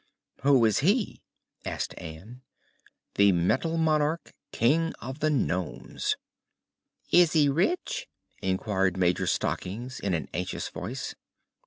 "Who 0.41 0.65
is 0.65 0.79
he?" 0.79 1.21
asked 1.63 1.93
Ann. 1.99 2.41
"The 3.17 3.31
Metal 3.33 3.77
Monarch, 3.77 4.33
King 4.51 4.95
of 4.99 5.19
the 5.19 5.29
Nomes." 5.29 6.15
"Is 7.11 7.33
he 7.33 7.47
rich?" 7.49 8.07
inquired 8.41 8.97
Major 8.97 9.27
Stockings 9.27 9.99
in 9.99 10.15
an 10.15 10.27
anxious 10.33 10.69
voice. 10.69 11.13